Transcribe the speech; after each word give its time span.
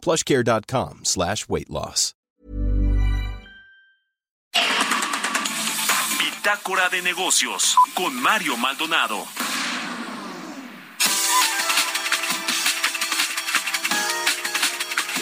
plushcare.com 0.00 1.00
slash 1.04 1.48
weight 1.48 1.70
loss. 1.70 2.14
Bitácora 6.18 6.88
de 6.88 7.02
negocios 7.02 7.76
con 7.94 8.14
Mario 8.20 8.56
Maldonado. 8.56 9.26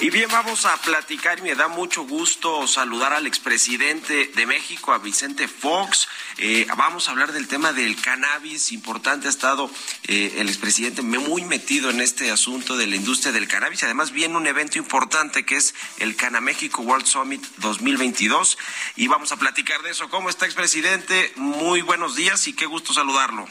Y 0.01 0.11
bien, 0.11 0.29
vamos 0.31 0.65
a 0.65 0.77
platicar 0.77 1.41
y 1.41 1.43
me 1.43 1.57
da 1.57 1.67
mucho 1.67 2.05
gusto 2.05 2.69
saludar 2.69 3.13
al 3.13 3.27
expresidente 3.27 4.29
de 4.29 4.47
México, 4.47 4.93
a 4.93 4.99
Vicente 4.99 5.49
Fox. 5.49 6.07
Eh, 6.37 6.69
vamos 6.77 7.09
a 7.09 7.11
hablar 7.11 7.33
del 7.33 7.49
tema 7.49 7.73
del 7.73 8.01
cannabis. 8.01 8.71
Importante 8.71 9.27
ha 9.27 9.31
estado 9.31 9.69
eh, 10.05 10.35
el 10.37 10.49
expresidente 10.49 11.03
muy 11.03 11.43
metido 11.43 11.91
en 11.91 12.01
este 12.01 12.31
asunto 12.31 12.77
de 12.77 12.87
la 12.87 12.95
industria 12.95 13.33
del 13.33 13.49
cannabis. 13.49 13.83
Además, 13.83 14.13
viene 14.13 14.37
un 14.37 14.47
evento 14.47 14.79
importante 14.79 15.45
que 15.45 15.57
es 15.57 15.75
el 15.99 16.15
Canaméxico 16.15 16.83
World 16.83 17.07
Summit 17.07 17.45
2022. 17.57 18.57
Y 18.95 19.09
vamos 19.09 19.33
a 19.33 19.37
platicar 19.37 19.83
de 19.83 19.91
eso. 19.91 20.09
¿Cómo 20.11 20.31
está, 20.31 20.47
expresidente? 20.47 21.33
Muy 21.35 21.83
buenos 21.83 22.15
días 22.15 22.47
y 22.47 22.53
qué 22.53 22.67
gusto 22.67 22.93
saludarlo. 22.93 23.49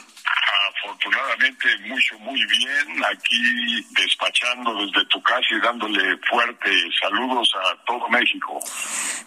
Afortunadamente, 0.70 1.68
mucho, 1.88 2.18
muy 2.20 2.40
bien. 2.46 3.04
Aquí 3.06 3.86
despachando 3.92 4.74
desde 4.86 5.06
tu 5.06 5.22
casa 5.22 5.46
y 5.52 5.60
dándole 5.60 6.18
fuertes 6.30 6.84
saludos 7.00 7.54
a 7.56 7.84
todo 7.86 8.08
México. 8.10 8.60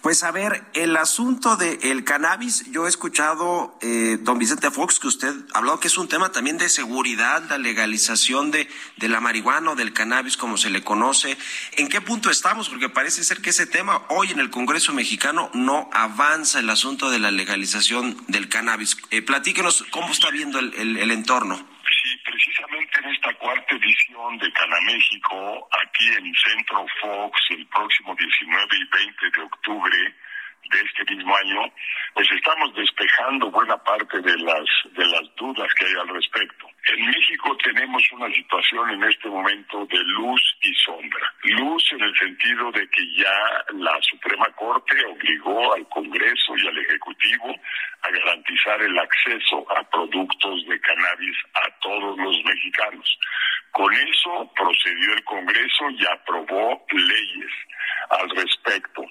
Pues 0.02 0.22
a 0.24 0.30
ver, 0.30 0.62
el 0.74 0.96
asunto 0.96 1.56
del 1.56 2.04
cannabis, 2.04 2.70
yo 2.70 2.86
he 2.86 2.88
escuchado, 2.88 3.76
eh, 3.82 4.18
don 4.20 4.38
Vicente 4.38 4.70
Fox, 4.70 4.98
que 4.98 5.08
usted 5.08 5.34
ha 5.52 5.58
hablado 5.58 5.80
que 5.80 5.88
es 5.88 5.98
un 5.98 6.08
tema 6.08 6.32
también 6.32 6.58
de 6.58 6.68
seguridad, 6.68 7.42
la 7.48 7.58
legalización 7.58 8.50
de, 8.50 8.68
de 8.96 9.08
la 9.08 9.20
marihuana 9.20 9.72
o 9.72 9.76
del 9.76 9.92
cannabis, 9.92 10.36
como 10.36 10.56
se 10.56 10.70
le 10.70 10.82
conoce. 10.82 11.36
¿En 11.76 11.88
qué 11.88 12.00
punto 12.00 12.30
estamos? 12.30 12.68
Porque 12.68 12.88
parece 12.88 13.24
ser 13.24 13.40
que 13.40 13.50
ese 13.50 13.66
tema 13.66 14.02
hoy 14.08 14.30
en 14.30 14.40
el 14.40 14.50
Congreso 14.50 14.92
mexicano 14.92 15.50
no 15.54 15.88
avanza 15.92 16.60
el 16.60 16.70
asunto 16.70 17.10
de 17.10 17.18
la 17.18 17.30
legalización 17.30 18.16
del 18.28 18.48
cannabis. 18.48 18.96
Eh, 19.10 19.22
platíquenos 19.22 19.84
cómo 19.90 20.10
está 20.10 20.30
viendo 20.30 20.58
el, 20.58 20.72
el, 20.74 20.96
el 20.96 21.10
Sí, 22.02 22.16
precisamente 22.24 23.00
en 23.02 23.10
esta 23.10 23.34
cuarta 23.34 23.74
edición 23.74 24.38
de 24.38 24.52
Canaméxico, 24.52 25.68
aquí 25.82 26.08
en 26.08 26.32
Centro 26.34 26.86
Fox, 27.00 27.38
el 27.50 27.66
próximo 27.66 28.14
19 28.14 28.76
y 28.76 28.84
20 28.84 29.30
de 29.30 29.42
octubre 29.42 30.14
de 30.70 30.80
este 30.80 31.14
mismo 31.14 31.34
año, 31.36 31.72
pues 32.14 32.28
estamos 32.30 32.74
despejando 32.74 33.50
buena 33.50 33.76
parte 33.78 34.20
de 34.20 34.36
las 34.38 34.66
de 34.92 35.06
las 35.06 35.34
dudas 35.36 35.72
que 35.74 35.86
hay 35.86 35.92
al 36.00 36.08
respecto. 36.08 36.66
En 36.88 37.06
México 37.06 37.56
tenemos 37.62 38.02
una 38.12 38.32
situación 38.34 38.90
en 38.90 39.04
este 39.04 39.28
momento 39.28 39.86
de 39.86 39.98
luz 39.98 40.40
y 40.62 40.74
sombra. 40.74 41.34
Luz 41.42 41.84
en 41.92 42.00
el 42.00 42.16
sentido 42.16 42.70
de 42.72 42.88
que 42.88 43.02
ya 43.16 43.64
la 43.74 43.96
Suprema 44.02 44.46
Corte 44.56 44.94
obligó 45.06 45.74
al 45.74 45.86
Congreso 45.88 46.56
y 46.56 46.66
al 46.66 46.78
Ejecutivo 46.78 47.54
a 48.02 48.10
garantizar 48.10 48.80
el 48.82 48.98
acceso 48.98 49.66
a 49.76 49.82
productos 49.90 50.66
de 50.66 50.80
cannabis 50.80 51.36
a 51.54 51.70
todos 51.80 52.18
los 52.18 52.44
mexicanos. 52.44 53.18
Con 53.72 53.92
eso 53.92 54.50
procedió 54.56 55.12
el 55.14 55.24
Congreso 55.24 55.90
y 55.90 56.04
aprobó 56.06 56.84
leyes 56.90 57.52
al 58.10 58.28
respecto, 58.30 59.04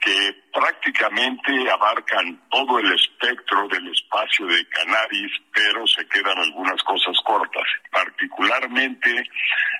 que 0.00 0.34
prácticamente 0.58 1.70
abarcan 1.70 2.40
todo 2.50 2.80
el 2.80 2.92
espectro 2.92 3.68
del 3.68 3.86
espacio 3.92 4.46
de 4.46 4.66
cannabis, 4.68 5.32
pero 5.52 5.86
se 5.86 6.04
quedan 6.08 6.36
algunas 6.36 6.82
cosas 6.82 7.16
cortas. 7.24 7.62
Particularmente 7.92 9.30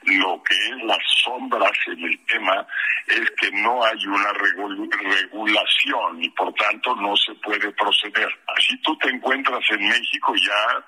lo 0.04 0.40
que 0.44 0.54
es 0.54 0.84
las 0.84 1.02
sombras 1.24 1.72
en 1.86 2.04
el 2.04 2.26
tema 2.26 2.64
es 3.08 3.30
que 3.40 3.50
no 3.50 3.84
hay 3.84 4.06
una 4.06 4.32
regulación 4.34 6.22
y 6.22 6.30
por 6.30 6.52
tanto 6.54 6.94
no 6.94 7.16
se 7.16 7.34
puede 7.36 7.72
proceder. 7.72 8.28
Así 8.56 8.76
tú 8.82 8.96
te 8.98 9.10
encuentras 9.10 9.64
en 9.70 9.88
México 9.88 10.32
ya 10.36 10.84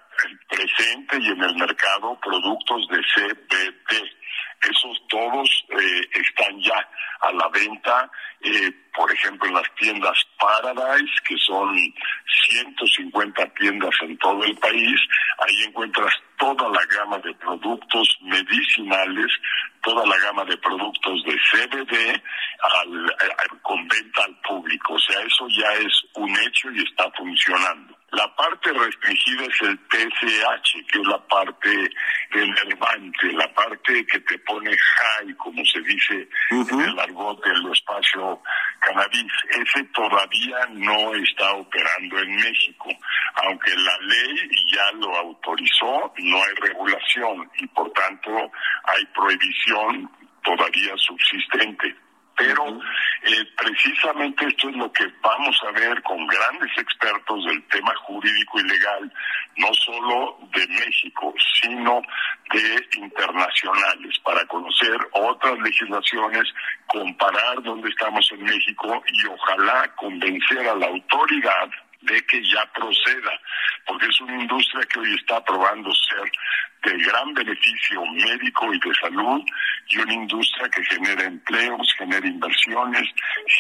presente 0.49 1.19
y 1.19 1.29
en 1.31 1.43
el 1.43 1.57
mercado 1.57 2.19
productos 2.21 2.87
de 2.89 2.99
CBD 2.99 4.20
esos 4.63 5.03
todos 5.09 5.49
eh, 5.71 6.09
están 6.13 6.61
ya 6.61 6.89
a 7.21 7.33
la 7.33 7.49
venta, 7.49 8.11
eh, 8.41 8.71
por 8.95 9.11
ejemplo, 9.13 9.49
en 9.49 9.55
las 9.55 9.75
tiendas 9.77 10.19
Paradise, 10.39 11.13
que 11.27 11.37
son 11.39 11.77
150 12.49 13.47
tiendas 13.55 13.95
en 14.03 14.17
todo 14.19 14.43
el 14.45 14.57
país. 14.59 15.01
Ahí 15.39 15.63
encuentras 15.67 16.13
toda 16.39 16.69
la 16.69 16.85
gama 16.87 17.19
de 17.19 17.35
productos 17.35 18.19
medicinales, 18.23 19.31
toda 19.83 20.07
la 20.07 20.19
gama 20.19 20.45
de 20.45 20.57
productos 20.59 21.25
de 21.25 21.37
CBD 21.51 22.23
al, 22.85 23.61
con 23.63 23.87
venta 23.89 24.25
al 24.25 24.37
público. 24.41 24.95
O 24.95 24.99
sea, 24.99 25.21
eso 25.21 25.47
ya 25.49 25.73
es 25.75 26.03
un 26.15 26.31
hecho 26.41 26.71
y 26.73 26.83
está 26.83 27.11
funcionando. 27.13 28.00
La 28.13 28.35
parte 28.35 28.73
restringida 28.73 29.45
es 29.45 29.63
el 29.63 29.79
TCH, 29.89 30.87
que 30.91 31.01
es 31.01 31.07
la 31.07 31.19
parte 31.29 31.91
enervante, 32.33 33.33
la 33.33 33.53
parte 33.55 34.05
que 34.07 34.19
te 34.21 34.39
pone 34.41 34.77
high, 34.77 35.35
como 35.37 35.65
se 35.65 35.81
dice 35.81 36.29
en 36.51 36.81
el 36.81 36.99
argot 36.99 37.45
del 37.45 37.73
espacio 37.73 38.43
cannabis. 38.81 39.33
Ese 39.51 39.85
todavía 39.95 40.59
no 40.71 41.15
está 41.15 41.53
operando 41.53 42.19
en 42.19 42.35
México. 42.35 42.89
Aunque 43.47 43.77
la 43.77 43.99
ley 44.01 44.51
ya 44.73 44.93
lo 44.93 45.17
autorizó, 45.17 46.13
no 46.19 46.37
hay 46.43 46.55
regulación 46.63 47.49
y 47.61 47.67
por 47.69 47.93
tanto 47.93 48.31
hay 48.85 49.05
prohibición 49.15 50.11
todavía 50.43 50.97
subsistente. 50.97 51.95
Pero 52.41 52.65
eh, 53.23 53.45
precisamente 53.55 54.47
esto 54.47 54.71
es 54.71 54.77
lo 54.77 54.91
que 54.93 55.07
vamos 55.21 55.55
a 55.69 55.73
ver 55.73 56.03
con 56.03 56.27
grandes 56.27 56.71
expertos 56.79 57.45
del 57.45 57.63
tema 57.69 57.95
jurídico 57.97 58.61
y 58.61 58.63
legal, 58.63 59.13
no 59.59 59.69
solo 59.75 60.39
de 60.55 60.67
México, 60.69 61.35
sino 61.61 62.01
de 62.51 62.89
internacionales, 62.97 64.19
para 64.25 64.43
conocer 64.47 64.97
otras 65.13 65.59
legislaciones, 65.59 66.45
comparar 66.87 67.63
dónde 67.63 67.91
estamos 67.91 68.27
en 68.33 68.43
México 68.43 69.03
y 69.13 69.27
ojalá 69.27 69.95
convencer 69.97 70.67
a 70.67 70.77
la 70.77 70.87
autoridad 70.87 71.69
de 72.01 72.25
que 72.25 72.43
ya 72.43 72.65
proceda, 72.73 73.39
porque 73.87 74.07
es 74.07 74.21
una 74.23 74.41
industria 74.41 74.87
que 74.87 74.99
hoy 74.99 75.15
está 75.15 75.45
probando 75.45 75.93
ser 75.93 76.33
de 76.85 77.00
gran 77.11 77.35
beneficio 77.35 78.05
médico 78.07 78.73
y 78.73 78.79
de 78.79 78.95
salud 79.01 79.43
y 79.89 79.99
una 79.99 80.15
industria 80.15 80.69
que 80.69 80.85
genera 80.85 81.25
empleos, 81.25 81.95
genera 81.99 82.27
inversiones, 82.27 83.09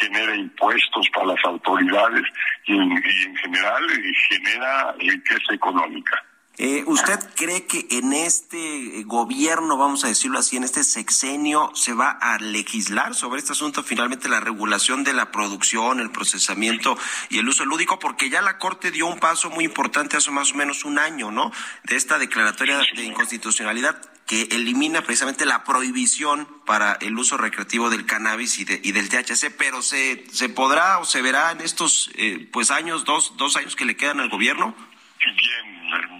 genera 0.00 0.34
impuestos 0.37 1.09
para 1.15 1.27
las 1.27 1.44
autoridades 1.44 2.25
y, 2.66 2.75
y 2.75 3.25
en 3.27 3.37
general 3.37 3.83
genera 4.28 4.93
riqueza 4.99 5.55
económica. 5.55 6.29
Eh, 6.62 6.84
¿Usted 6.87 7.19
cree 7.37 7.65
que 7.65 7.87
en 7.88 8.12
este 8.12 9.03
gobierno, 9.06 9.78
vamos 9.78 10.04
a 10.04 10.09
decirlo 10.09 10.38
así, 10.38 10.59
en 10.59 10.65
este 10.65 10.84
sexenio, 10.84 11.71
se 11.75 11.94
va 11.94 12.10
a 12.10 12.37
legislar 12.37 13.15
sobre 13.15 13.38
este 13.38 13.53
asunto 13.53 13.82
finalmente 13.82 14.28
la 14.28 14.41
regulación 14.41 15.03
de 15.03 15.15
la 15.15 15.32
producción, 15.32 16.00
el 16.00 16.10
procesamiento 16.10 16.99
y 17.31 17.38
el 17.38 17.49
uso 17.49 17.64
lúdico? 17.64 17.99
Porque 17.99 18.29
ya 18.29 18.43
la 18.43 18.58
Corte 18.58 18.90
dio 18.90 19.06
un 19.06 19.19
paso 19.19 19.49
muy 19.49 19.64
importante 19.64 20.19
hace 20.19 20.31
más 20.32 20.52
o 20.52 20.56
menos 20.56 20.84
un 20.84 20.99
año, 20.99 21.31
¿no? 21.31 21.50
De 21.84 21.96
esta 21.96 22.19
declaratoria 22.19 22.82
de 22.94 23.05
inconstitucionalidad 23.05 23.99
que 24.26 24.43
elimina 24.50 25.00
precisamente 25.00 25.46
la 25.46 25.64
prohibición 25.64 26.46
para 26.67 26.93
el 27.00 27.19
uso 27.19 27.38
recreativo 27.38 27.88
del 27.88 28.05
cannabis 28.05 28.58
y, 28.58 28.67
de, 28.67 28.79
y 28.84 28.93
del 28.93 29.08
THC, 29.08 29.50
pero 29.56 29.81
se, 29.81 30.26
se 30.31 30.50
podrá 30.50 30.99
o 30.99 31.06
se 31.06 31.23
verá 31.23 31.52
en 31.52 31.62
estos 31.62 32.11
eh, 32.17 32.50
pues 32.52 32.70
años, 32.70 33.06
dos, 33.06 33.32
dos 33.38 33.56
años 33.56 33.76
que 33.76 33.87
le 33.87 33.96
quedan 33.96 34.20
al 34.20 34.29
gobierno. 34.29 34.76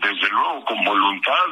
Desde 0.03 0.29
luego 0.31 0.65
con 0.65 0.85
voluntad 0.85 1.47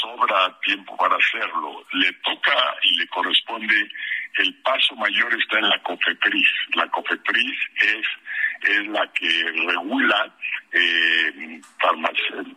sobra 0.00 0.56
tiempo 0.62 0.96
para 0.96 1.16
hacerlo. 1.16 1.84
Le 1.92 2.12
toca 2.24 2.54
y 2.82 2.98
le 2.98 3.06
corresponde, 3.08 3.90
el 4.38 4.54
paso 4.62 4.94
mayor 4.96 5.34
está 5.34 5.58
en 5.58 5.68
la 5.68 5.82
COFEPRIS. 5.82 6.48
La 6.74 6.86
COFEPRIS 6.88 7.58
es, 7.76 8.06
es 8.70 8.86
la 8.88 9.06
que 9.12 9.44
regula 9.66 10.32
eh, 10.72 11.60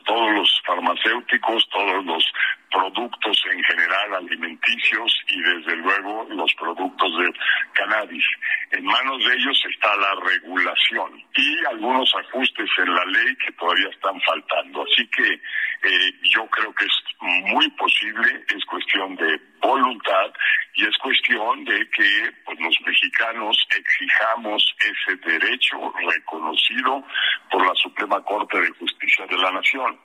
todos 0.06 0.32
los 0.34 0.62
farmacéuticos, 0.66 1.68
todos 1.70 2.06
los 2.06 2.24
productos 2.74 3.38
en 3.52 3.64
general 3.64 4.16
alimenticios 4.16 5.22
y 5.30 5.42
desde 5.42 5.76
luego 5.78 6.26
los 6.32 6.54
productos 6.56 7.18
de 7.20 7.34
cannabis. 7.74 8.26
En 8.72 8.84
manos 8.86 9.24
de 9.24 9.34
ellos 9.36 9.64
está 9.70 9.96
la 9.96 10.16
regulación 10.26 11.24
y 11.36 11.66
algunos 11.70 12.12
ajustes 12.16 12.70
en 12.80 12.94
la 12.94 13.06
ley 13.06 13.36
que 13.46 13.52
todavía 13.54 13.90
están 13.90 14.20
faltando. 14.22 14.84
Así 14.84 15.08
que 15.08 15.34
eh, 15.34 16.14
yo 16.24 16.48
creo 16.48 16.74
que 16.74 16.86
es 16.86 17.04
muy 17.22 17.70
posible, 17.72 18.44
es 18.56 18.66
cuestión 18.66 19.16
de 19.16 19.40
voluntad 19.62 20.34
y 20.76 20.86
es 20.86 20.98
cuestión 20.98 21.64
de 21.66 21.90
que 21.92 22.32
pues, 22.46 22.60
los 22.60 22.76
mexicanos 22.86 23.58
exijamos 23.78 24.76
ese 24.80 25.16
derecho 25.18 25.94
reconocido 26.08 27.04
por 27.52 27.66
la 27.66 27.76
Suprema 27.76 28.22
Corte 28.24 28.60
de 28.60 28.70
Justicia 28.72 29.26
de 29.28 29.38
la 29.38 29.52
Nación 29.52 30.00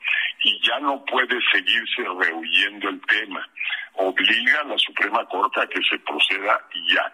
y 0.48 0.60
ya 0.66 0.78
no 0.80 1.04
puede 1.04 1.38
seguirse 1.52 2.02
rehuyendo 2.02 2.88
el 2.88 3.00
tema. 3.02 3.46
Obliga 3.94 4.60
a 4.60 4.64
la 4.64 4.78
Suprema 4.78 5.24
Corte 5.26 5.60
a 5.60 5.66
que 5.66 5.82
se 5.82 5.98
proceda 5.98 6.60
ya. 6.88 7.12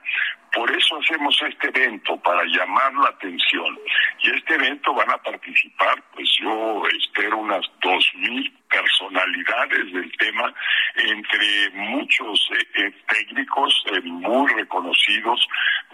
Por 0.54 0.70
eso 0.70 0.96
hacemos 1.00 1.36
este 1.42 1.66
evento, 1.69 2.16
para 2.19 2.44
llamar 2.44 2.92
la 2.94 3.08
atención. 3.08 3.76
Y 4.20 4.31
este 4.36 4.54
evento 4.54 4.94
van 4.94 5.10
a 5.10 5.19
participar, 5.19 6.00
pues 6.12 6.28
yo 6.40 6.82
espero 6.96 7.38
unas 7.38 7.66
dos 7.82 8.12
mil 8.16 8.52
personalidades 8.70 9.92
del 9.92 10.12
tema, 10.19 10.54
entre 10.96 11.70
muchos 11.75 12.50
eh, 12.52 12.66
eh, 12.76 12.92
técnicos 13.08 13.84
eh, 13.92 14.00
muy 14.02 14.52
reconocidos, 14.52 15.44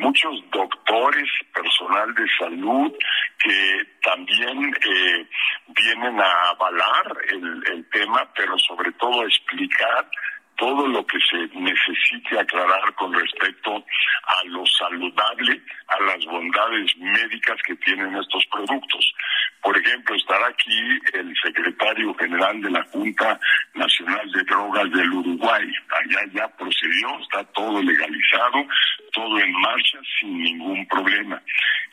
muchos 0.00 0.34
doctores, 0.50 1.28
personal 1.54 2.14
de 2.14 2.26
salud, 2.38 2.92
que 3.42 3.86
también 4.02 4.74
vienen 5.68 6.20
a 6.20 6.50
avalar 6.50 7.16
el, 7.28 7.62
el 7.72 7.88
tema, 7.90 8.28
pero 8.34 8.58
sobre 8.58 8.90
todo 8.92 9.22
a 9.22 9.26
explicar 9.26 10.06
todo 10.60 10.86
lo 10.86 11.04
que 11.06 11.18
se 11.20 11.38
necesite 11.58 12.38
aclarar 12.38 12.94
con 12.94 13.14
respecto 13.14 13.76
a 13.76 14.44
lo 14.44 14.64
saludable, 14.66 15.60
a 15.88 16.02
las 16.02 16.24
bondades 16.26 16.96
médicas 16.98 17.56
que 17.66 17.74
tienen 17.76 18.14
estos 18.14 18.44
productos. 18.52 19.14
Por 19.62 19.76
ejemplo, 19.78 20.14
estará 20.14 20.48
aquí 20.48 21.00
el 21.14 21.34
secretario 21.42 22.14
general 22.14 22.60
de 22.60 22.70
la 22.70 22.82
Junta 22.92 23.40
Nacional 23.74 24.30
de 24.32 24.44
Drogas 24.44 24.90
del 24.90 25.10
Uruguay. 25.10 25.66
Allá 25.90 26.20
ya 26.34 26.48
procedió, 26.56 27.18
está 27.20 27.42
todo 27.52 27.82
legalizado, 27.82 28.66
todo 29.12 29.38
en 29.38 29.52
marcha 29.52 29.98
sin 30.18 30.38
ningún 30.38 30.86
problema. 30.86 31.40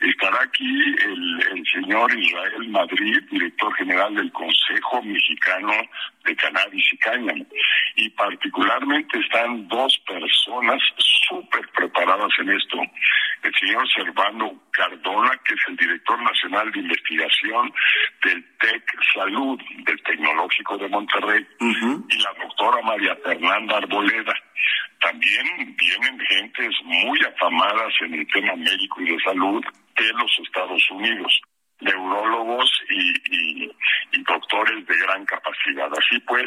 Estará 0.00 0.38
aquí 0.42 0.94
el, 1.04 1.42
el 1.52 1.66
señor 1.66 2.16
Israel 2.16 2.68
Madrid, 2.68 3.18
director 3.30 3.74
general 3.74 4.14
del 4.14 4.30
Consejo 4.32 5.02
Mexicano 5.02 5.72
de 6.24 6.36
Cannabis 6.36 6.92
y 6.92 6.98
Cáñamo. 6.98 7.46
Y 7.96 8.08
particularmente 8.10 9.18
están 9.18 9.66
dos 9.68 9.98
personas 10.06 10.80
súper 11.28 11.68
preparadas 11.74 12.30
en 12.38 12.50
esto. 12.50 12.78
El 13.42 13.54
señor 13.54 13.88
Servando 13.92 14.52
Cardona, 14.70 15.30
que 15.44 15.54
es 15.54 15.60
el 15.68 15.76
director 15.76 16.20
nacional 16.22 16.70
de 16.72 16.80
investigación 16.80 17.72
del 18.24 18.44
TEC 18.60 18.84
Salud, 19.14 19.60
del 19.84 20.02
Tecnológico 20.02 20.78
de 20.78 20.88
Monterrey, 20.88 21.46
y 21.60 22.22
la 22.22 22.32
doctora 22.42 22.82
María 22.82 23.16
Fernanda 23.24 23.78
Arboleda. 23.78 24.34
También 25.00 25.76
vienen 25.76 26.20
gentes 26.28 26.74
muy 26.84 27.18
afamadas 27.24 27.94
en 28.00 28.14
el 28.14 28.26
tema 28.28 28.56
médico 28.56 29.00
y 29.00 29.12
de 29.12 29.20
salud 29.22 29.64
de 29.96 30.12
los 30.12 30.38
Estados 30.44 30.90
Unidos 30.90 31.40
neurólogos 31.80 32.70
y, 32.90 33.70
doctores 34.26 34.86
de 34.86 34.98
gran 34.98 35.24
capacidad. 35.24 35.88
Así 35.92 36.18
pues, 36.26 36.46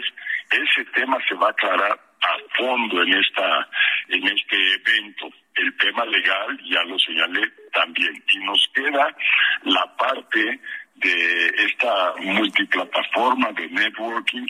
ese 0.52 0.86
tema 0.94 1.18
se 1.28 1.36
va 1.36 1.48
a 1.48 1.52
aclarar 1.52 2.00
a 2.22 2.38
fondo 2.58 3.02
en 3.02 3.14
esta 3.14 3.68
en 4.10 4.28
este 4.28 4.74
evento. 4.76 5.30
El 5.56 5.76
tema 5.78 6.06
legal 6.06 6.60
ya 6.70 6.84
lo 6.84 7.00
señalé 7.00 7.50
también 7.74 8.24
y 8.30 8.38
nos 8.40 8.70
queda 8.74 9.16
la 9.64 9.98
parte 9.98 10.60
de 10.96 11.46
esta 11.66 12.14
multiplataforma 12.20 13.52
de 13.54 13.68
networking 13.70 14.46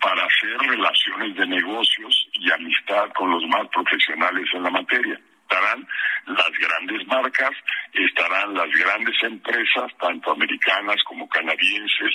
para 0.00 0.24
hacer 0.24 0.58
relaciones 0.58 1.36
de 1.36 1.46
negocios 1.46 2.28
y 2.32 2.50
amistad 2.50 3.10
con 3.14 3.30
los 3.30 3.44
más 3.46 3.66
profesionales 3.68 4.46
en 4.52 4.62
la 4.62 4.70
materia. 4.70 5.20
Estarán 5.48 5.86
las 6.26 6.50
grandes 6.58 7.06
marcas, 7.06 7.52
estarán 7.92 8.54
las 8.54 8.68
grandes 8.68 9.14
empresas, 9.22 9.92
tanto 10.00 10.32
americanas 10.32 10.96
como 11.04 11.28
canadienses 11.28 12.12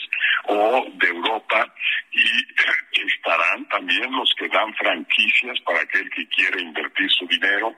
o 0.47 0.85
de 0.95 1.07
Europa, 1.07 1.73
y 2.11 2.23
estarán 3.07 3.67
también 3.69 4.11
los 4.11 4.29
que 4.37 4.49
dan 4.49 4.73
franquicias 4.75 5.59
para 5.61 5.79
aquel 5.79 6.09
que 6.09 6.27
quiere 6.27 6.61
invertir 6.61 7.09
su 7.09 7.25
dinero, 7.27 7.73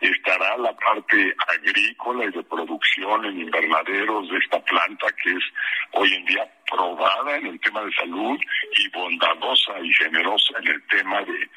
estará 0.00 0.56
la 0.56 0.74
parte 0.74 1.34
agrícola 1.48 2.24
y 2.24 2.30
de 2.30 2.42
producción 2.44 3.26
en 3.26 3.40
invernaderos 3.42 4.30
de 4.30 4.38
esta 4.38 4.60
planta 4.64 5.06
que 5.22 5.30
es 5.30 5.44
hoy 5.92 6.14
en 6.14 6.24
día 6.24 6.48
probada 6.70 7.36
en 7.36 7.46
el 7.46 7.60
tema 7.60 7.82
de 7.82 7.92
salud 7.92 8.38
y 8.76 8.88
bondadosa 8.90 9.78
y 9.80 9.92
generosa 9.92 10.58
en 10.60 10.68
el 10.68 10.86
tema 10.88 11.20
de, 11.22 11.48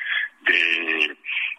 de 0.41 1.17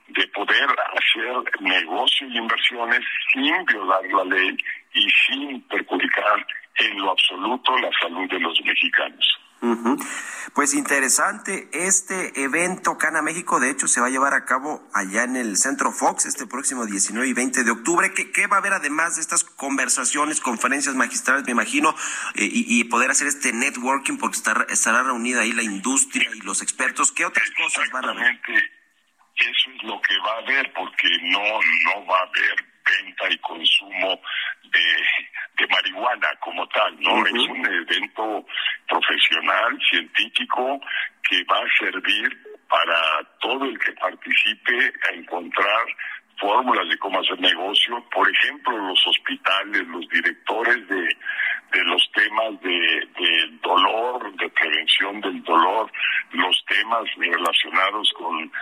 de 0.08 0.26
poder 0.28 0.66
hacer 0.96 1.60
negocio 1.60 2.26
y 2.28 2.38
inversiones 2.38 3.00
sin 3.32 3.64
violar 3.66 4.02
la 4.04 4.24
ley 4.24 4.56
y 4.94 5.08
sin 5.10 5.60
perjudicar 5.62 6.46
en 6.76 6.98
lo 6.98 7.10
absoluto 7.10 7.76
la 7.78 7.90
salud 8.00 8.28
de 8.30 8.40
los 8.40 8.58
mexicanos. 8.64 9.38
Pues 10.54 10.74
interesante, 10.74 11.68
este 11.72 12.42
evento 12.42 12.98
Cana 12.98 13.22
México, 13.22 13.60
de 13.60 13.70
hecho, 13.70 13.86
se 13.86 14.00
va 14.00 14.06
a 14.06 14.10
llevar 14.10 14.34
a 14.34 14.44
cabo 14.44 14.82
allá 14.94 15.24
en 15.24 15.36
el 15.36 15.56
Centro 15.56 15.92
Fox 15.92 16.26
este 16.26 16.46
próximo 16.46 16.86
19 16.86 17.28
y 17.28 17.32
20 17.32 17.64
de 17.64 17.70
octubre. 17.70 18.12
¿Qué, 18.14 18.32
qué 18.32 18.46
va 18.46 18.56
a 18.56 18.58
haber 18.60 18.72
además 18.72 19.16
de 19.16 19.20
estas 19.20 19.44
conversaciones, 19.44 20.40
conferencias 20.40 20.94
magistrales, 20.94 21.44
me 21.44 21.52
imagino, 21.52 21.94
eh, 22.34 22.48
y, 22.50 22.82
poder 22.84 23.10
hacer 23.10 23.26
este 23.26 23.52
networking, 23.52 24.16
porque 24.16 24.36
estar, 24.36 24.66
estará 24.70 25.02
reunida 25.02 25.42
ahí 25.42 25.52
la 25.52 25.62
industria 25.62 26.28
y 26.34 26.40
los 26.40 26.62
expertos? 26.62 27.12
¿Qué 27.12 27.24
otras 27.24 27.50
cosas 27.50 27.90
van 27.90 28.06
a 28.06 28.10
haber? 28.10 28.40
eso 29.38 29.70
es 29.70 29.82
lo 29.84 30.00
que 30.00 30.18
va 30.26 30.32
a 30.32 30.38
haber, 30.38 30.72
porque 30.72 31.08
no, 31.22 31.38
no 31.38 32.06
va 32.06 32.18
a 32.18 32.22
haber 32.22 32.66
venta 32.84 33.30
y 33.30 33.38
consumo 33.38 34.20
de, 34.72 35.04
de 35.58 35.66
marihuana 35.66 36.28
como 36.40 36.66
tal, 36.68 37.00
¿no? 37.00 37.26
Es 37.26 37.32
un 37.32 37.66
evento 37.66 38.46
profesional, 38.88 39.78
científico, 39.90 40.80
que 41.28 41.44
va 41.44 41.58
a 41.58 41.78
servir 41.78 42.38
para 42.68 43.24
todo 43.40 43.64
el 43.64 43.78
que 43.78 43.92
participe 43.92 44.92
a 45.08 45.14
encontrar 45.14 45.84
fórmulas 46.38 46.88
de 46.88 46.98
cómo 46.98 47.20
hacer 47.20 47.40
negocio. 47.40 48.04
Por 48.12 48.30
ejemplo, 48.30 48.76
los 48.78 49.06
hospitales, 49.06 49.86
los 49.88 50.08
directores 50.08 50.88
de, 50.88 51.16
de 51.72 51.84
los 51.84 52.10
temas 52.12 52.60
de, 52.60 53.08
de 53.18 53.58
dolor, 53.62 54.32
de 54.36 54.48
prevención 54.50 55.20
del 55.20 55.42
dolor, 55.42 55.90
los 56.32 56.64
temas 56.66 57.04
relacionados 57.16 58.12
con 58.16 58.52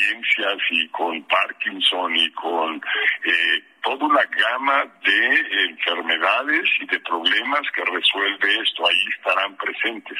neurociencias 0.00 0.58
y 0.70 0.88
con 0.88 1.22
Parkinson 1.24 2.16
y 2.16 2.30
con 2.32 2.76
eh, 2.76 3.64
toda 3.82 4.06
una 4.06 4.22
gama 4.24 4.84
de 5.04 5.64
enfermedades 5.68 6.68
y 6.80 6.86
de 6.86 7.00
problemas 7.00 7.62
que 7.74 7.84
resuelve 7.84 8.60
esto. 8.60 8.86
Ahí 8.86 9.04
estarán 9.16 9.56
presentes. 9.56 10.18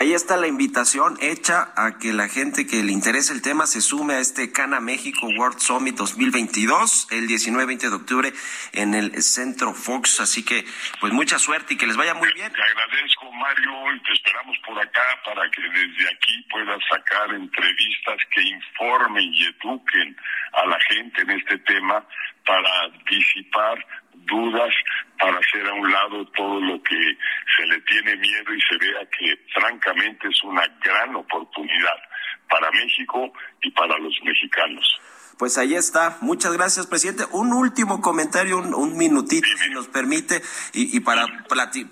Ahí 0.00 0.12
está 0.12 0.36
la 0.36 0.48
invitación 0.48 1.16
hecha 1.20 1.72
a 1.76 1.98
que 1.98 2.12
la 2.12 2.26
gente 2.26 2.66
que 2.66 2.82
le 2.82 2.90
interese 2.90 3.32
el 3.32 3.42
tema 3.42 3.64
se 3.64 3.80
sume 3.80 4.14
a 4.14 4.18
este 4.18 4.50
Cana 4.50 4.80
México 4.80 5.28
World 5.38 5.60
Summit 5.60 5.94
2022 5.94 7.06
el 7.12 7.28
19-20 7.28 7.78
de 7.78 7.94
octubre 7.94 8.32
en 8.72 8.94
el 8.94 9.22
Centro 9.22 9.72
Fox. 9.72 10.18
Así 10.18 10.44
que, 10.44 10.64
pues 11.00 11.12
mucha 11.12 11.38
suerte 11.38 11.74
y 11.74 11.76
que 11.76 11.86
les 11.86 11.96
vaya 11.96 12.12
muy 12.12 12.28
bien. 12.34 12.52
Te 12.52 12.60
agradezco, 12.60 13.30
Mario, 13.30 13.94
y 13.94 14.02
te 14.02 14.12
esperamos 14.14 14.58
por 14.66 14.76
acá 14.80 15.22
para 15.24 15.48
que 15.52 15.62
desde 15.62 16.10
aquí 16.12 16.42
puedas 16.50 16.80
sacar 16.90 17.32
entrevistas 17.32 18.18
que 18.34 18.42
informen 18.42 19.32
y 19.32 19.44
eduquen 19.46 20.16
a 20.54 20.66
la 20.66 20.78
gente 20.88 21.22
en 21.22 21.30
este 21.30 21.58
tema 21.58 22.04
para 22.44 22.88
disipar 23.08 23.78
dudas 24.26 24.74
para 25.18 25.38
hacer 25.38 25.66
a 25.66 25.74
un 25.74 25.90
lado 25.90 26.24
todo 26.26 26.60
lo 26.60 26.82
que 26.82 27.16
se 27.56 27.66
le 27.66 27.80
tiene 27.82 28.16
miedo 28.16 28.54
y 28.54 28.60
se 28.62 28.76
vea 28.78 29.00
que 29.10 29.36
francamente 29.52 30.28
es 30.28 30.42
una 30.44 30.66
gran 30.82 31.14
oportunidad 31.16 31.96
para 32.48 32.70
México 32.72 33.32
y 33.62 33.70
para 33.70 33.96
los 33.98 34.14
mexicanos. 34.22 35.00
Pues 35.38 35.58
ahí 35.58 35.74
está. 35.74 36.18
Muchas 36.20 36.52
gracias, 36.52 36.86
presidente. 36.86 37.26
Un 37.32 37.52
último 37.52 38.00
comentario, 38.00 38.58
un, 38.58 38.96
minutito, 38.96 39.46
si 39.62 39.70
nos 39.70 39.88
permite, 39.88 40.42
y, 40.72 41.00
para 41.00 41.26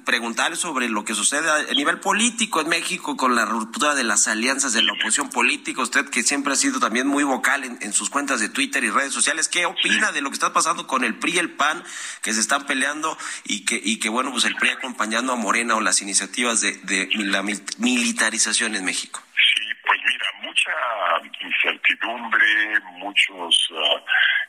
preguntar 0.04 0.56
sobre 0.56 0.88
lo 0.88 1.04
que 1.04 1.14
sucede 1.14 1.50
a 1.50 1.74
nivel 1.74 1.98
político 1.98 2.60
en 2.60 2.68
México 2.68 3.16
con 3.16 3.34
la 3.34 3.44
ruptura 3.44 3.94
de 3.94 4.04
las 4.04 4.28
alianzas 4.28 4.72
de 4.72 4.82
la 4.82 4.92
oposición 4.92 5.28
política. 5.30 5.82
Usted 5.82 6.08
que 6.08 6.22
siempre 6.22 6.52
ha 6.52 6.56
sido 6.56 6.78
también 6.78 7.08
muy 7.08 7.24
vocal 7.24 7.64
en, 7.64 7.92
sus 7.92 8.10
cuentas 8.10 8.40
de 8.40 8.48
Twitter 8.48 8.84
y 8.84 8.90
redes 8.90 9.12
sociales, 9.12 9.48
¿qué 9.48 9.66
opina 9.66 10.12
de 10.12 10.20
lo 10.20 10.30
que 10.30 10.34
está 10.34 10.52
pasando 10.52 10.86
con 10.86 11.02
el 11.02 11.18
PRI 11.18 11.32
y 11.32 11.38
el 11.38 11.50
PAN 11.50 11.82
que 12.22 12.32
se 12.32 12.40
están 12.40 12.66
peleando 12.66 13.18
y 13.44 13.64
que, 13.64 14.08
bueno, 14.08 14.30
pues 14.30 14.44
el 14.44 14.54
PRI 14.54 14.70
acompañando 14.70 15.32
a 15.32 15.36
Morena 15.36 15.74
o 15.74 15.80
las 15.80 16.00
iniciativas 16.00 16.60
de 16.60 17.08
la 17.14 17.42
militarización 17.42 18.76
en 18.76 18.84
México? 18.84 19.20
Mucha 20.62 21.44
incertidumbre, 21.44 22.80
muchos 22.98 23.70
ah, 23.72 24.02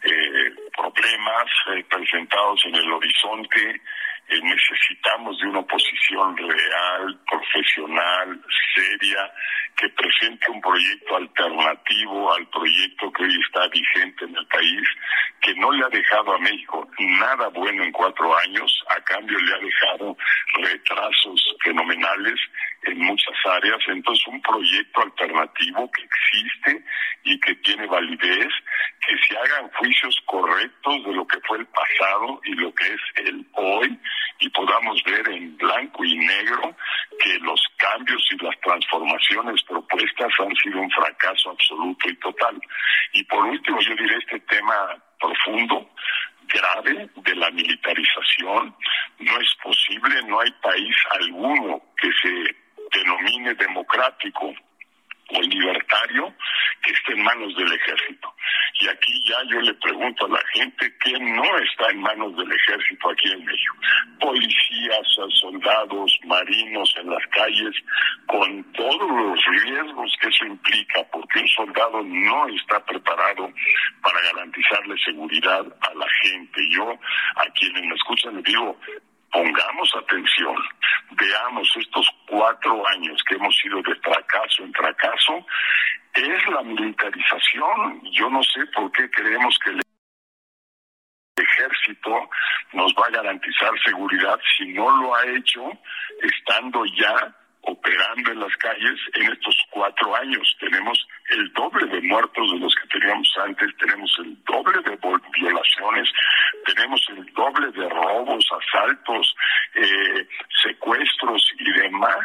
eh, 0.03 0.51
problemas 0.75 1.45
eh, 1.75 1.83
presentados 1.89 2.61
en 2.65 2.75
el 2.75 2.91
horizonte. 2.91 3.81
Eh, 4.29 4.39
necesitamos 4.41 5.37
de 5.39 5.47
una 5.47 5.59
oposición 5.59 6.37
real, 6.37 7.19
profesional, 7.29 8.41
seria, 8.73 9.31
que 9.75 9.89
presente 9.89 10.49
un 10.49 10.61
proyecto 10.61 11.17
alternativo 11.17 12.33
al 12.33 12.47
proyecto 12.47 13.11
que 13.11 13.23
hoy 13.23 13.39
está 13.45 13.67
vigente 13.67 14.25
en 14.25 14.37
el 14.37 14.47
país, 14.47 14.87
que 15.41 15.53
no 15.55 15.71
le 15.71 15.85
ha 15.85 15.89
dejado 15.89 16.35
a 16.35 16.39
México 16.39 16.87
nada 16.99 17.49
bueno 17.49 17.83
en 17.83 17.91
cuatro 17.91 18.37
años, 18.37 18.83
a 18.89 19.01
cambio 19.01 19.37
le 19.39 19.55
ha 19.55 19.59
dejado 19.59 20.17
retrasos 20.53 21.55
fenomenales 21.63 22.39
áreas. 23.45 23.79
Entonces, 23.87 24.25
un 24.27 24.41
proyecto 24.41 25.01
alternativo 25.01 25.89
que 25.91 26.03
existe 26.03 26.85
y 27.23 27.39
que 27.39 27.55
tiene 27.55 27.85
validez, 27.87 28.53
que 29.05 29.17
se 29.27 29.37
hagan 29.37 29.69
juicios 29.71 30.19
correctos 30.25 31.03
de 31.05 31.13
lo 31.13 31.27
que 31.27 31.39
fue 31.47 31.57
el 31.57 31.67
pasado 31.67 32.41
y 32.45 32.53
lo 32.55 32.73
que 32.73 32.85
es 32.85 33.01
el 33.27 33.45
hoy, 33.53 33.99
y 34.39 34.49
podamos 34.49 35.01
ver 35.03 35.27
en 35.29 35.55
blanco 35.57 36.03
y 36.03 36.17
negro 36.17 36.75
que 37.19 37.39
los 37.39 37.61
cambios 37.77 38.21
y 38.31 38.43
las 38.43 38.59
transformaciones 38.61 39.63
propuestas 39.63 40.31
han 40.39 40.55
sido 40.55 40.81
un 40.81 40.91
fracaso 40.91 41.51
absoluto 41.51 42.09
y 42.09 42.15
total. 42.17 42.59
Y 43.13 43.23
por 43.23 43.45
último, 43.45 43.79
yo 43.79 43.95
diré 43.95 44.17
este 44.17 44.39
tema 44.41 44.97
profundo, 45.19 45.89
grave 46.47 47.09
de 47.15 47.35
la 47.35 47.49
militarización. 47.51 48.75
No 49.19 49.39
es 49.39 49.55
posible, 49.63 50.21
no 50.27 50.39
hay 50.39 50.51
país 50.61 50.95
alguno 51.19 51.81
que 51.97 52.09
se 52.21 52.62
denomine 52.93 53.53
democrático 53.55 54.53
o 55.29 55.41
libertario 55.41 56.33
que 56.81 56.91
esté 56.91 57.13
en 57.13 57.23
manos 57.23 57.55
del 57.55 57.71
ejército. 57.71 58.33
Y 58.81 58.87
aquí 58.87 59.23
ya 59.25 59.37
yo 59.49 59.61
le 59.61 59.73
pregunto 59.75 60.25
a 60.25 60.29
la 60.29 60.43
gente 60.53 60.93
que 61.03 61.13
no 61.19 61.57
está 61.59 61.89
en 61.91 62.01
manos 62.01 62.35
del 62.35 62.51
ejército 62.51 63.09
aquí 63.09 63.31
en 63.31 63.45
México. 63.45 63.75
Policías, 64.19 65.07
soldados, 65.39 66.19
marinos 66.25 66.93
en 66.97 67.09
las 67.09 67.25
calles, 67.27 67.75
con 68.27 68.63
todos 68.73 69.09
los 69.09 69.45
riesgos 69.63 70.13
que 70.19 70.27
eso 70.27 70.45
implica, 70.45 71.03
porque 71.11 71.39
un 71.39 71.47
soldado 71.47 72.03
no 72.03 72.47
está 72.49 72.83
preparado 72.85 73.51
para 74.01 74.21
garantizarle 74.33 74.97
seguridad 74.97 75.65
a 75.81 75.93
la 75.93 76.07
gente. 76.23 76.61
Yo 76.69 76.91
a 77.35 77.45
quienes 77.53 77.83
me 77.83 77.95
escuchan 77.95 78.35
les 78.35 78.43
digo, 78.43 78.77
pongamos 79.31 79.95
atención, 79.95 80.55
veamos 81.15 81.67
estos 81.77 82.07
cuatro 82.27 82.87
años 82.87 83.21
que 83.27 83.35
hemos 83.35 83.55
ido 83.65 83.81
de 83.81 83.95
fracaso 83.95 84.63
en 84.63 84.73
fracaso, 84.73 85.45
es 86.13 86.47
la 86.47 86.61
militarización. 86.61 88.01
Yo 88.11 88.29
no 88.29 88.43
sé 88.43 88.65
por 88.75 88.91
qué 88.91 89.09
creemos 89.09 89.57
que 89.63 89.71
el 89.71 89.81
ejército 91.37 92.29
nos 92.73 92.93
va 92.93 93.07
a 93.07 93.11
garantizar 93.11 93.71
seguridad 93.83 94.39
si 94.57 94.73
no 94.73 94.89
lo 95.01 95.15
ha 95.15 95.25
hecho 95.25 95.71
estando 96.21 96.85
ya 96.85 97.35
operando 97.63 98.31
en 98.31 98.39
las 98.39 98.55
calles 98.57 98.99
en 99.13 99.31
estos 99.31 99.57
cuatro 99.69 100.15
años. 100.15 100.55
Tenemos 100.59 101.07
el 101.29 101.51
doble 101.53 101.85
de 101.87 102.01
muertos 102.01 102.51
de 102.51 102.59
los 102.59 102.73
que 102.75 102.87
teníamos 102.99 103.29
antes, 103.43 103.69
tenemos 103.77 104.11
el 104.19 104.37
doble 104.43 104.81
de 104.81 104.97
violaciones, 105.39 106.09
tenemos 106.65 107.01
el 107.09 107.25
doble 107.33 107.71
de 107.71 107.89
robos, 107.89 108.45
asaltos, 108.51 109.35
eh, 109.75 110.27
secuestros 110.61 111.51
y 111.59 111.71
demás. 111.71 112.19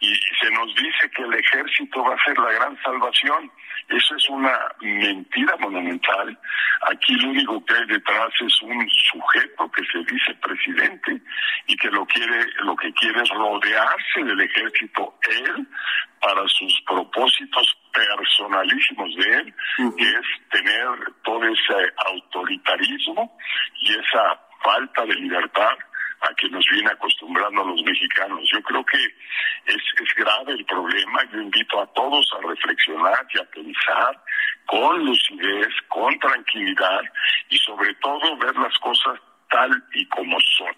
Y 0.00 0.14
se 0.40 0.50
nos 0.50 0.74
dice 0.74 1.10
que 1.14 1.22
el 1.22 1.34
ejército 1.34 2.02
va 2.02 2.14
a 2.14 2.24
ser 2.24 2.38
la 2.38 2.52
gran 2.52 2.82
salvación. 2.82 3.50
Eso 3.88 4.16
es 4.16 4.28
una 4.28 4.58
mentira 4.80 5.56
monumental. 5.58 6.38
Aquí 6.82 7.14
lo 7.14 7.30
único 7.30 7.64
que 7.64 7.74
hay 7.74 7.86
detrás 7.86 8.28
es 8.40 8.62
un 8.62 8.88
sujeto 9.12 9.70
que 9.72 9.82
se 9.92 9.98
dice 10.12 10.34
presidente 10.34 11.20
y 11.66 11.76
que 11.76 11.90
lo 11.90 12.06
quiere, 12.06 12.44
lo 12.62 12.76
que 12.76 12.92
quiere 12.94 13.22
es 13.22 13.28
rodearse 13.30 14.24
del 14.24 14.40
ejército 14.40 15.14
él 15.28 15.66
para 16.20 16.46
sus 16.48 16.80
propósitos 16.86 17.78
personalísimos 17.92 19.14
de 19.16 19.34
él, 19.36 19.54
que 19.96 20.04
es 20.04 20.50
tener 20.50 21.12
todo 21.24 21.42
ese 21.44 21.92
autoritarismo 22.06 23.36
y 23.80 23.92
esa 23.92 24.40
falta 24.62 25.04
de 25.04 25.14
libertad 25.14 25.76
a 26.20 26.34
que 26.34 26.48
nos 26.48 26.64
viene 26.72 26.90
acostumbrando 26.90 27.62
a 27.62 27.66
los 27.66 27.82
mexicanos. 27.82 28.40
Yo 28.52 28.62
creo 28.62 28.84
que 28.84 28.98
es, 29.66 29.76
es 29.76 30.14
grave 30.16 30.52
el 30.52 30.64
problema. 30.64 31.22
Yo 31.32 31.40
invito 31.40 31.80
a 31.80 31.86
todos 31.92 32.28
a 32.36 32.46
reflexionar 32.46 33.26
y 33.34 33.38
a 33.38 33.44
pensar 33.44 34.22
con 34.66 35.04
lucidez, 35.04 35.68
con 35.88 36.18
tranquilidad 36.18 37.02
y 37.50 37.58
sobre 37.58 37.94
todo 37.94 38.36
ver 38.38 38.56
las 38.56 38.76
cosas 38.78 39.18
tal 39.50 39.70
y 39.94 40.06
como 40.08 40.36
son 40.56 40.74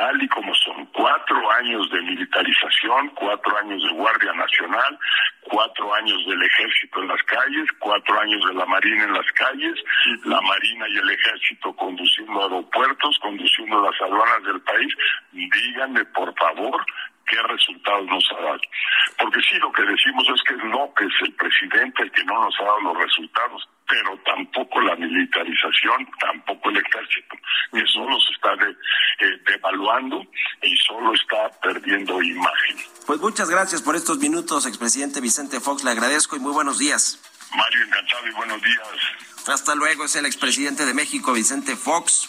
tal 0.00 0.22
y 0.22 0.28
como 0.28 0.54
son 0.54 0.86
cuatro 0.94 1.50
años 1.52 1.90
de 1.90 2.00
militarización, 2.00 3.10
cuatro 3.10 3.54
años 3.58 3.82
de 3.82 3.90
Guardia 3.90 4.32
Nacional, 4.32 4.98
cuatro 5.42 5.94
años 5.94 6.24
del 6.26 6.42
Ejército 6.42 7.02
en 7.02 7.08
las 7.08 7.22
calles, 7.24 7.68
cuatro 7.78 8.18
años 8.18 8.42
de 8.46 8.54
la 8.54 8.64
Marina 8.64 9.04
en 9.04 9.12
las 9.12 9.30
calles, 9.32 9.78
la 10.24 10.40
Marina 10.40 10.88
y 10.88 10.96
el 10.96 11.10
Ejército 11.10 11.76
conduciendo 11.76 12.42
aeropuertos, 12.42 13.18
conduciendo 13.20 13.82
las 13.82 14.00
aduanas 14.00 14.42
del 14.44 14.62
país. 14.62 14.94
Díganme, 15.32 16.02
por 16.06 16.34
favor, 16.34 16.82
qué 17.28 17.36
resultados 17.42 18.06
nos 18.06 18.24
ha 18.32 18.42
dado. 18.42 18.60
Porque 19.18 19.40
sí, 19.42 19.58
lo 19.58 19.70
que 19.70 19.82
decimos 19.82 20.26
es 20.34 20.42
que 20.44 20.54
López, 20.66 21.12
el 21.20 21.34
presidente, 21.34 22.04
el 22.04 22.10
que 22.12 22.24
no 22.24 22.42
nos 22.42 22.58
ha 22.58 22.64
dado 22.64 22.80
los 22.80 22.96
resultados, 23.04 23.68
pero 23.86 24.16
tampoco 24.60 24.80
la 24.80 24.96
militarización, 24.96 26.06
tampoco 26.20 26.70
el 26.70 26.76
ejército, 26.76 27.36
que 27.72 27.86
solo 27.86 28.18
se 28.20 28.32
está 28.32 28.52
eh, 28.54 29.40
devaluando 29.46 30.26
y 30.62 30.76
solo 30.76 31.14
está 31.14 31.48
perdiendo 31.62 32.22
imagen. 32.22 32.76
Pues 33.06 33.20
muchas 33.20 33.48
gracias 33.48 33.82
por 33.82 33.96
estos 33.96 34.18
minutos, 34.18 34.66
expresidente 34.66 35.20
Vicente 35.20 35.60
Fox, 35.60 35.84
le 35.84 35.90
agradezco 35.90 36.36
y 36.36 36.40
muy 36.40 36.52
buenos 36.52 36.78
días. 36.78 37.20
Mario, 37.56 37.84
encantado 37.84 38.26
y 38.28 38.32
buenos 38.32 38.62
días. 38.62 38.88
Hasta 39.46 39.74
luego, 39.74 40.04
es 40.04 40.16
el 40.16 40.26
expresidente 40.26 40.84
de 40.84 40.94
México, 40.94 41.32
Vicente 41.32 41.74
Fox. 41.74 42.28